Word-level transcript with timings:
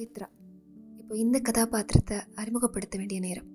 பவித்ரா. 0.00 0.26
இப்போ 0.98 1.16
இந்த 1.16 1.38
கதாபாத்திரத்தை 1.38 2.18
அறிமுகப்படுத்த 2.34 2.98
வேண்டிய 2.98 3.20
நேரம். 3.20 3.48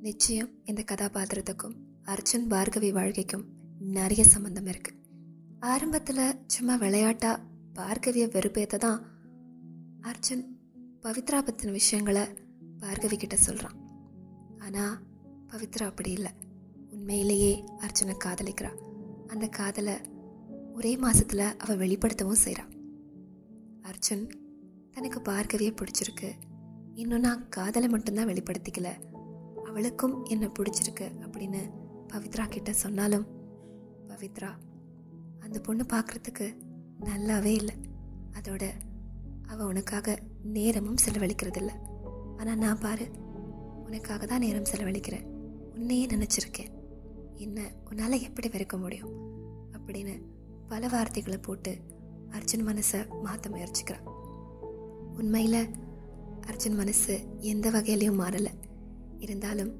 நிச்சயம் 0.00 0.50
இந்த 0.64 0.82
கதாபாத்திரத்துக்கும் 0.90 1.74
அர்ஜுன் 2.04 2.44
பார்கவி 2.52 2.90
வாழ்க்கைக்கும் 2.92 3.44
நிறைய 3.78 4.24
சம்மந்தம் 4.24 4.66
இருக்குது 4.66 5.00
ஆரம்பத்தில் 5.60 6.36
சும்மா 6.46 6.74
விளையாட்டாக 6.76 7.42
பார்கவியை 7.74 8.28
வெறுப்பேற்ற 8.36 8.76
தான் 8.76 9.00
அர்ஜுன் 10.00 10.44
பவித்ரா 11.02 11.40
பற்றின 11.40 11.70
விஷயங்களை 11.70 12.24
பார்கவி 12.78 13.18
கிட்ட 13.18 13.36
சொல்கிறான் 13.36 13.76
ஆனால் 14.58 14.94
பவித்ரா 15.50 15.86
அப்படி 15.86 16.12
இல்லை. 16.12 16.32
உண்மையிலேயே 16.90 17.52
அர்ஜுனை 17.78 18.16
காதலிக்கிறா. 18.26 18.72
அந்த 19.26 19.48
காதலை 19.58 19.96
ஒரே 20.72 20.96
மாதத்தில் 20.96 21.46
அவள் 21.58 21.82
வெளிப்படுத்தவும் 21.84 22.42
செய்கிறான் 22.44 22.72
அர்ஜுன் 23.82 24.24
தனக்கு 24.94 25.20
பார்க்கவே 25.22 25.70
பிடிச்சிருக்கு. 25.70 26.32
இன்னும் 26.94 27.20
நான் 27.20 27.48
காதலை 27.48 27.88
மட்டும்தான் 27.88 28.26
வெளிப்படுத்திக்கல. 28.26 28.88
அவளுக்கும் 29.64 30.24
என்னை 30.24 30.48
பிடிச்சிருக்கு 30.48 31.06
அப்படின்னு 31.20 31.70
பவித்ரா 32.12 32.48
கிட்ட 32.48 32.72
சொன்னாலும் 32.72 33.26
பவித்ரா 34.08 34.50
அந்த 35.38 35.60
பொண்ணு 35.60 35.84
பார்க்குறதுக்கு 35.92 36.56
நல்லாவே 37.00 37.44
இல்லை. 37.44 37.74
அதோட 38.32 38.72
அவள் 39.48 39.66
உனக்காக 39.66 40.18
நேரமும் 40.42 41.02
செலவழிக்கிறதில்ல. 41.06 41.70
ஆனால் 42.36 42.58
நான் 42.58 42.80
பாரு 42.80 43.08
உனக்காக 43.84 44.26
தான் 44.26 44.40
நேரம் 44.40 44.70
செலவழிக்கிறேன். 44.72 45.24
உன்னையே 45.74 46.06
நினச்சிருக்கேன். 46.06 46.72
என்ன 47.34 47.70
உன்னால் 47.90 48.20
எப்படி 48.20 48.48
வெறுக்க 48.48 48.78
முடியும்? 48.78 49.12
அப்படின்னு 49.72 50.20
பல 50.68 50.88
வார்த்தைகளை 50.88 51.38
போட்டு 51.38 51.78
அர்ஜுன் 52.30 52.66
மனசை 52.66 53.20
மாற்ற 53.22 53.50
முயற்சிக்கிறான். 53.50 54.13
உண்மையில் 55.16 55.66
அர்ஜுன் 56.46 56.76
மனசு 56.76 57.14
எந்த 57.38 57.70
வகையிலையும் 57.70 58.20
மாறலை. 58.20 58.52
இருந்தாலும் 59.18 59.72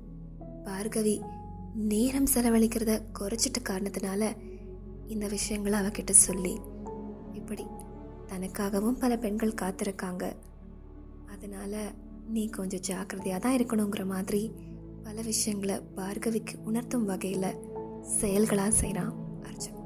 பார்கவி 0.64 1.14
நேரம் 1.74 2.28
செலவழிக்கிறத 2.34 3.02
குறைச்சிட்ட 3.18 3.58
காரணத்தினால 3.62 4.36
இந்த 5.06 5.28
விஷயங்களை 5.28 5.78
அவகிட்ட 5.80 6.10
சொல்லி 6.10 6.60
இப்படி 7.32 7.66
தனக்காகவும் 8.26 8.98
பல 8.98 9.16
பெண்கள் 9.16 9.58
காத்திருக்காங்க. 9.62 10.32
அதனால 11.26 11.92
நீ 12.28 12.48
கொஞ்சம் 12.48 12.80
ஜாக்கிரதையாக 12.80 13.42
தான் 13.42 13.56
இருக்கணுங்கிற 13.56 14.04
மாதிரி 14.06 14.52
பல 15.02 15.22
விஷயங்களை 15.22 15.76
பார்கவிக்கு 15.96 16.54
உணர்த்தும் 16.64 17.04
வகையில் 17.04 17.56
செயல்களாக 18.02 18.70
செய்கிறான் 18.70 19.12
அர்ஜுன். 19.42 19.78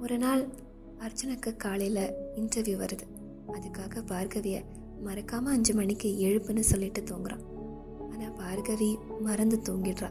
ஒரு 0.00 0.18
நாள் 0.18 0.48
அர்ஜுனுக்கு 0.98 1.56
காலையில் 1.56 2.14
இன்டர்வியூ 2.36 2.76
வருது. 2.84 3.06
அதுக்காக 3.48 4.02
பார்கவியை 4.06 4.64
மறக்காமல் 5.00 5.52
அஞ்சு 5.52 5.74
மணிக்கு 5.74 6.08
எழுப்புன்னு 6.18 6.60
சொல்லிட்டு 6.60 7.02
தூங்குறான். 7.02 7.44
ஆனால் 8.10 8.36
பார்கவி 8.36 8.96
மறந்து 9.20 9.60
தூங்கிடுறா. 9.68 10.10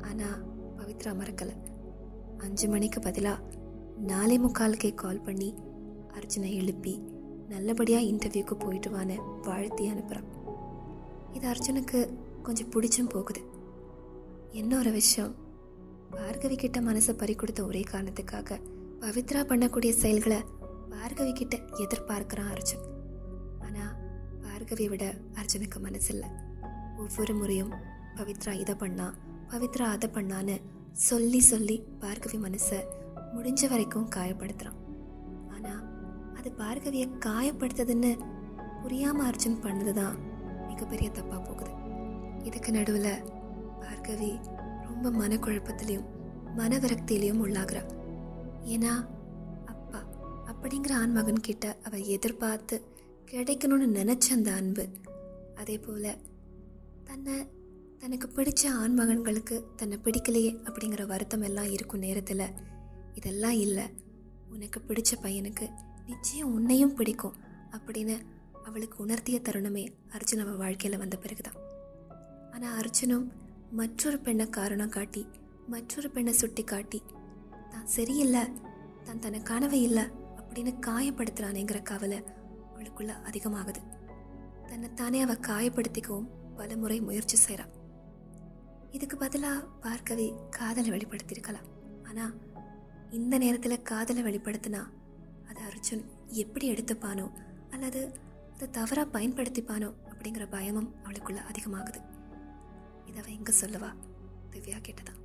ஆனால் 0.00 0.42
பவித்ரா 0.76 1.12
மறக்கலை. 1.16 1.56
அஞ்சு 2.38 2.68
மணிக்கு 2.68 3.00
பதிலாக 3.00 3.42
நாலே 3.98 4.38
முக்காலுக்கே 4.38 4.94
கால் 4.94 5.20
பண்ணி 5.20 5.54
அர்ஜுனை 6.12 6.54
எழுப்பி 6.54 7.02
நல்லபடியாக 7.48 8.04
இன்டர்வியூக்கு 8.04 8.54
போயிட்டு 8.58 8.90
வான்னு 8.90 9.16
வாழ்த்தி 9.42 9.90
அனுப்புகிறான் 9.90 10.30
இது 11.32 11.48
அர்ஜுனுக்கு 11.48 12.08
கொஞ்சம் 12.42 12.70
பிடிச்சும் 12.70 13.08
போகுது. 13.08 13.40
என்ன 14.50 14.78
ஒரு 14.78 14.90
விஷயம் 14.90 15.34
பார்கவி 16.10 16.56
கிட்ட 16.56 16.80
மனசை 16.80 17.12
பறி 17.18 17.34
கொடுத்த 17.34 17.64
ஒரே 17.64 17.82
காரணத்துக்காக 17.90 18.60
பவித்ரா 19.00 19.40
பண்ணக்கூடிய 19.48 19.88
செயல்களை 19.88 20.42
பார்கவி 20.92 21.32
கிட்ட 21.32 21.56
எதிர்பார்க்கிறான் 21.84 22.50
அர்ஜுன். 22.54 22.84
ஆனால் 23.66 23.94
பார்கவி 24.44 24.86
விட 24.92 25.04
அர்ஜுனுக்கு 25.40 25.78
மனசில்லை. 25.86 26.30
ஒவ்வொரு 27.04 27.34
முறையும் 27.34 27.72
பவித்ரா 28.18 28.52
இதை 28.62 28.74
பண்ணா 28.82 29.06
பவித்ரா 29.50 29.86
அதை 29.96 30.08
பண்ணான்னு 30.16 30.56
சொல்லி 31.08 31.40
சொல்லி 31.50 31.76
பார்கவி 32.02 32.38
மனசை 32.44 32.78
முடிஞ்ச 33.34 33.62
வரைக்கும் 33.72 34.08
காயப்படுத்துகிறான் 34.16 34.80
ஆனால் 35.54 35.82
அது 36.38 36.50
பார்கவியை 36.62 37.08
காயப்படுத்துதுன்னு 37.26 38.12
புரியாமல் 38.82 39.26
அர்ஜுன் 39.30 39.62
பண்ணது 39.64 39.92
தான் 40.00 40.16
மிகப்பெரிய 40.68 41.08
தப்பாக 41.18 41.40
போகுது. 41.48 41.72
இதுக்கு 42.48 42.70
நடுவில் 42.78 43.24
பார்கவி 43.82 44.30
ரொம்ப 44.86 45.10
மனக்குழப்பத்திலையும் 45.20 46.08
மனவிரக்தியிலையும் 46.58 47.42
உள்ளாகிறா. 47.44 47.82
ஏன்னா 48.74 48.92
அப்படிங்கிற 50.50 50.92
ஆண்மகன் 51.02 51.46
கிட்ட 51.48 51.66
அவள் 51.86 52.10
எதிர்பார்த்து 52.16 52.76
கிடைக்கணும்னு 53.30 53.86
நினச்ச 53.98 54.26
அந்த 54.36 54.50
அன்பு. 54.52 54.84
அதே 55.54 55.76
போல் 55.78 56.10
தன்னை 57.04 57.36
தனக்கு 57.98 58.26
பிடிச்ச 58.36 58.62
ஆண்மகன்களுக்கு 58.82 59.56
தன்னை 59.76 59.96
பிடிக்கலையே 60.04 60.50
அப்படிங்கிற 60.66 61.02
வருத்தம் 61.06 61.44
எல்லாம் 61.48 61.70
இருக்கும் 61.76 62.04
நேரத்தில் 62.06 62.52
இதெல்லாம் 63.14 63.58
இல்லை. 63.66 63.86
உனக்கு 64.54 64.80
பிடிச்ச 64.88 65.12
பையனுக்கு 65.22 65.66
நிச்சயம் 66.06 66.52
உன்னையும் 66.52 66.94
பிடிக்கும் 66.94 67.38
அப்படின்னு 67.76 68.16
அவளுக்கு 68.64 68.96
உணர்த்திய 69.04 69.38
தருணமே 69.48 69.84
அர்ஜுன் 70.16 70.42
அவள் 70.44 70.60
வாழ்க்கையில் 70.62 71.02
வந்த 71.02 71.16
பிறகுதான். 71.16 71.58
ஆனால் 72.54 72.76
அர்ஜுனும் 72.80 73.26
மற்றொரு 73.70 74.18
பெண்ணை 74.18 74.46
காரணம் 74.48 74.94
காட்டி 74.96 75.22
மற்றொரு 75.68 76.08
பெண்ணை 76.10 76.32
சுட்டி 76.32 76.64
காட்டி 76.64 77.00
தான் 77.72 77.90
சரியில்லை 77.96 78.44
தான் 79.06 79.22
தனக்கானவை 79.26 79.80
இல்லை 79.88 80.04
அப்படின்னு 80.56 80.84
காயப்படுத்துறானேங்கிற 80.86 81.78
கவலை 81.82 82.18
அவளுக்குள்ள 82.66 83.14
அதிகமாகுது. 83.28 83.80
தன்னைத்தானே 84.68 85.18
அவள் 85.20 85.42
காயப்படுத்திக்கவும் 85.46 86.28
பல 86.56 86.76
முறை 86.76 87.00
முயற்சி 87.00 87.36
செய்கிறான் 87.36 87.72
இதுக்கு 88.90 89.16
பதிலாக 89.16 89.66
பார்க்கவே 89.80 90.34
காதலை 90.50 90.90
வெளிப்படுத்தியிருக்கலாம். 90.90 91.66
ஆனால் 92.08 92.32
இந்த 93.10 93.38
நேரத்தில் 93.38 93.82
காதலை 93.82 94.22
வெளிப்படுத்தினா 94.22 94.80
அதை 95.48 95.62
அர்ஜுன் 95.70 96.04
எப்படி 96.42 96.70
எடுத்துப்பானோ 96.72 97.26
அல்லது 97.70 98.02
அதை 98.54 98.68
தவறாக 98.70 99.18
பயன்படுத்திப்பானோ 99.18 99.90
அப்படிங்கிற 100.12 100.46
பயமும் 100.50 100.88
அவளுக்குள்ள 101.04 101.42
அதிகமாகுது. 101.50 102.00
இதை 103.06 103.18
அவள் 103.22 103.36
எங்கே 103.36 103.52
சொல்லவா? 103.52 103.90
திவ்யா 104.54 104.80
கேட்டதான் 104.88 105.20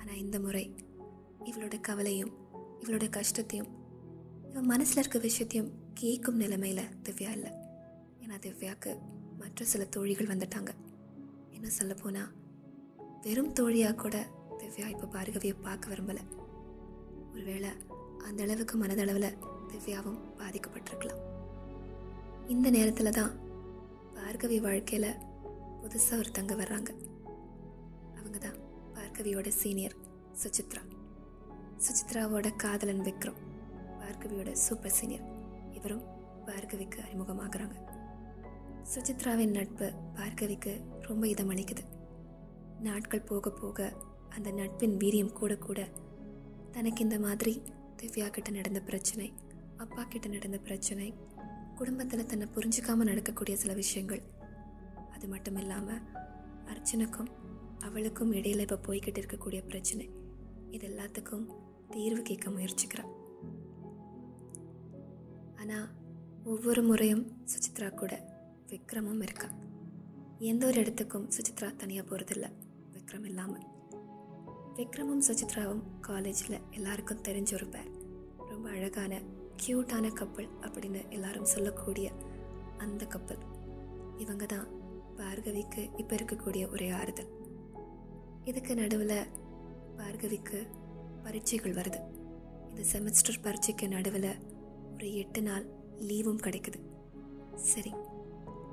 ஆனால் 0.00 0.16
இந்த 0.16 0.40
முறை 0.40 0.64
இவளோட 1.44 1.80
கவலையும் 1.80 2.34
இவளோட 2.80 3.08
கஷ்டத்தையும் 3.10 3.70
இவன் 4.52 4.66
மனசில் 4.66 4.98
இருக்க 4.98 5.18
விஷயத்தையும் 5.18 5.70
கேட்கும் 5.94 6.36
நிலைமையில் 6.36 6.90
திவ்யா 7.04 7.30
இல்லை. 7.30 7.50
ஏன்னா 8.22 8.36
திவ்யாவுக்கு 8.46 8.90
மற்ற 9.38 9.64
சில 9.64 9.84
தோழிகள் 9.84 10.26
வந்துட்டாங்க. 10.26 10.72
என்ன 11.50 11.68
சொல்ல 11.68 11.94
போனால் 11.94 12.32
வெறும் 13.22 13.52
தோழியாக 13.52 13.94
கூட 13.94 14.16
திவ்யா 14.60 14.86
இப்போ 14.88 15.06
பார்கவியை 15.06 15.54
பார்க்க 15.60 15.92
விரும்பலை. 15.92 16.24
ஒருவேளை 17.34 17.70
அந்த 18.26 18.42
அளவுக்கு 18.42 18.76
மனதளவில் 18.78 19.36
திவ்யாவும் 19.70 20.20
பாதிக்கப்பட்டிருக்கலாம். 20.40 21.22
இந்த 22.48 22.70
நேரத்தில் 22.70 23.16
தான் 23.20 23.32
பார்கவி 24.18 24.60
வாழ்க்கையில் 24.60 25.20
புதுசாக 25.82 26.20
ஒருத்தங்க 26.22 26.56
வர்றாங்க. 26.62 26.90
அவங்க 28.18 28.38
தான் 28.38 28.60
பார்கவியோட 28.98 29.48
சீனியர் 29.48 29.96
சுசித்ரா. 30.42 30.84
சுசித்ராவோட 31.86 32.56
காதலன் 32.56 33.04
விக்ரம். 33.08 33.40
பார்கவியோட 34.02 34.52
சூப்பர் 34.52 34.96
சீனியர் 34.98 35.26
இவரும் 35.72 36.04
பார்கவிக்கு 36.46 36.98
அறிமுகமாகறாங்க. 37.06 37.76
சுசித்ராவின் 38.92 39.54
நட்பு 39.56 39.92
பார்கவிக்கு 40.14 40.72
ரொம்ப 41.00 41.26
இதமளிக்குது. 41.26 41.82
நாட்கள் 42.80 43.22
போக 43.22 43.50
போக 43.50 43.92
அந்த 44.28 44.50
நட்பின் 44.50 44.96
வீரியம் 44.96 45.32
கூட 45.32 45.56
கூட 45.56 45.88
தனக்கு 46.70 47.02
இந்த 47.02 47.18
மாதிரி 47.18 47.62
திவ்யா 48.02 48.30
கிட்ட 48.30 48.50
நடந்த 48.50 48.80
பிரச்சனை 48.80 49.32
அப்பா 49.76 50.02
கிட்ட 50.02 50.28
நடந்த 50.28 50.58
பிரச்சனை 50.58 51.14
குடும்பத்தில் 51.74 52.26
தன்னை 52.26 52.48
புரிஞ்சுக்காம 52.54 53.04
நடக்கக்கூடிய 53.04 53.56
சில 53.56 53.72
விஷயங்கள் 53.74 54.22
அது 55.10 55.28
மட்டும் 55.28 55.56
இல்லாமல் 55.56 56.02
அர்ச்சனுக்கும் 56.66 57.30
அவளுக்கும் 57.78 58.32
இடையில 58.32 58.60
இப்போ 58.60 58.78
போய்கிட்டு 58.86 59.20
இருக்கக்கூடிய 59.22 59.66
பிரச்சனை 59.66 60.10
இது 60.70 60.86
எல்லாத்துக்கும் 60.88 61.46
தீர்வு 61.90 62.22
கேட்க 62.22 62.50
முயற்சிக்கிறான். 62.50 63.10
ஆனால் 65.62 65.88
ஒவ்வொரு 66.44 66.82
முறையும் 66.82 67.26
சுசித்ரா 67.44 67.94
கூட 67.94 68.12
விக்ரமும் 68.66 69.22
இருக்கான் 69.22 69.56
எந்த 70.38 70.66
ஒரு 70.66 70.80
இடத்துக்கும் 70.80 71.28
சுசித்ரா 71.28 71.76
தனியாக 71.76 72.04
போகிறதில்ல 72.08 72.46
விக்ரம் 72.92 73.24
இல்லாமல் 73.24 73.66
விக்ரமும் 74.76 75.24
சுசித்ராவும் 75.28 75.82
காலேஜில் 76.00 76.60
எல்லாருக்கும் 76.70 77.22
தெரிஞ்ச 77.28 77.54
ஒரு 77.54 77.66
பேர் 77.66 77.90
ரொம்ப 78.50 78.68
அழகான 78.68 79.20
க்யூட்டான 79.66 80.12
கப்பல் 80.12 80.48
அப்படின்னு 80.60 81.10
எல்லாரும் 81.10 81.44
சொல்லக்கூடிய 81.44 82.12
அந்த 82.78 83.04
கப்பல் 83.04 83.42
இவங்க 84.18 84.46
தான் 84.46 84.68
பார்கவிக்கு 85.16 85.90
இப்போ 85.96 86.16
இருக்கக்கூடிய 86.16 86.70
ஒரே 86.70 86.90
ஆறுதல். 86.90 87.30
இதுக்கு 88.44 88.74
நடுவில் 88.74 89.18
பார்கவிக்கு 89.96 90.58
பரீட்சைகள் 91.22 91.74
வருது. 91.74 92.00
இந்த 92.70 92.82
செமஸ்டர் 92.92 93.42
பரீட்சைக்கு 93.42 93.88
நடுவில் 93.88 94.30
ஒரு 95.02 95.14
எட்டு 95.14 95.42
நாள் 95.42 95.64
லீவும் 95.98 96.40
கிடைக்குது. 96.40 96.80
சரி 97.54 97.92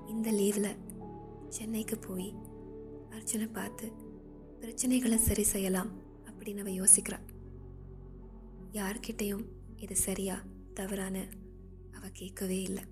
இந்த 0.07 0.31
லீவில் 0.31 0.77
சென்னைக்கு 1.49 1.97
போய் 1.97 2.33
அர்ஜுனை 3.09 3.53
பார்த்து 3.53 3.91
பிரச்சனைகளை 4.59 5.15
சரி 5.15 5.43
செய்யலாம் 5.43 5.91
அப்படின்னு 6.25 6.57
அவ 6.57 6.69
யோசிக்கிறா. 6.69 7.19
யார்கிட்டையும் 8.71 9.45
இது 9.75 9.95
சரியா 9.95 10.43
தவறான 10.73 11.27
அவ 11.91 12.09
கேட்கவே 12.13 12.61
இல்லை. 12.61 12.83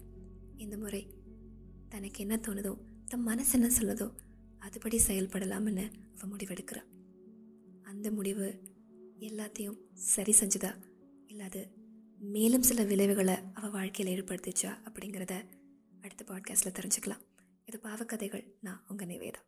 இந்த 0.57 0.77
முறை 0.77 1.13
தனக்கு 1.89 2.19
என்ன 2.19 2.35
தோணுதோ 2.35 2.77
தன் 3.05 3.23
மனசு 3.23 3.59
என்ன 3.59 3.75
சொல்லுதோ 3.75 4.11
அதுபடி 4.59 4.99
செயல்படலாம்னு 5.07 5.91
அவ 6.17 6.35
முடிவெடுக்கிறா. 6.35 6.83
அந்த 7.83 8.11
முடிவு 8.11 8.61
எல்லாத்தையும் 9.19 9.77
சரி 9.93 10.35
செஞ்சுதா? 10.39 10.73
இல்லை 11.27 11.45
அது 11.45 11.76
மேலும் 12.19 12.63
சில 12.63 12.83
விளைவுகளை 12.83 13.35
அவள் 13.53 13.69
வாழ்க்கையில் 13.69 14.23
ஏற்படுத்திச்சா 14.23 14.77
அப்படிங்கிறத 14.89 15.45
அடுத்த 16.01 16.25
பாட்காஸ்ட்டில் 16.27 16.79
தெரிஞ்சுக்கலாம். 16.79 17.21
இது 17.65 17.79
பாவக்கதைகள். 17.83 18.43
நான் 18.61 18.85
உங்கள் 18.87 19.07
நிவேதா. 19.07 19.46